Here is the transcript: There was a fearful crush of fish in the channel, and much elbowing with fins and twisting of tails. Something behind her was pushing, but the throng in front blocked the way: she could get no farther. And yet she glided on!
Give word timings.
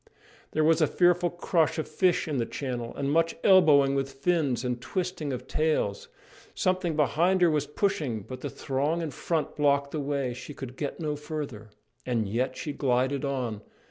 There 0.53 0.63
was 0.63 0.81
a 0.81 0.87
fearful 0.87 1.29
crush 1.29 1.77
of 1.77 1.87
fish 1.87 2.27
in 2.27 2.37
the 2.37 2.45
channel, 2.47 2.95
and 2.95 3.11
much 3.11 3.35
elbowing 3.43 3.93
with 3.93 4.13
fins 4.13 4.63
and 4.65 4.81
twisting 4.81 5.31
of 5.31 5.45
tails. 5.47 6.07
Something 6.55 6.95
behind 6.95 7.43
her 7.43 7.51
was 7.51 7.67
pushing, 7.67 8.21
but 8.21 8.41
the 8.41 8.49
throng 8.49 9.03
in 9.03 9.11
front 9.11 9.55
blocked 9.55 9.91
the 9.91 9.99
way: 9.99 10.33
she 10.33 10.55
could 10.55 10.75
get 10.75 10.99
no 10.99 11.15
farther. 11.15 11.69
And 12.03 12.27
yet 12.27 12.57
she 12.57 12.73
glided 12.73 13.23
on! 13.23 13.61